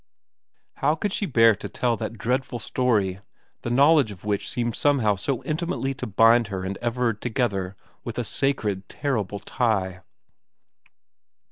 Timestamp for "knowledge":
3.69-4.09